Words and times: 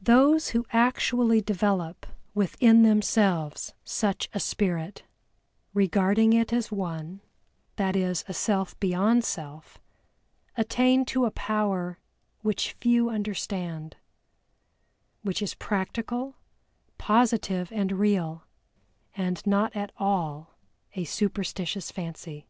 Those 0.00 0.48
who 0.56 0.64
actually 0.72 1.42
develop 1.42 2.06
within 2.32 2.82
themselves 2.82 3.74
such 3.84 4.30
a 4.32 4.40
spirit, 4.40 5.02
regarding 5.74 6.32
it 6.32 6.50
as 6.50 6.72
one, 6.72 7.20
that 7.76 7.94
is 7.94 8.24
a 8.26 8.32
self 8.32 8.80
beyond 8.80 9.22
self, 9.22 9.78
attain 10.56 11.04
to 11.12 11.26
a 11.26 11.30
power 11.30 11.98
which 12.40 12.72
few 12.80 13.10
understand, 13.10 13.96
which 15.20 15.42
is 15.42 15.52
practical, 15.54 16.36
positive, 16.96 17.70
and 17.70 17.92
real, 17.92 18.44
and 19.14 19.46
not 19.46 19.76
at 19.76 19.92
all 19.98 20.56
a 20.94 21.04
superstitious 21.04 21.90
fancy. 21.90 22.48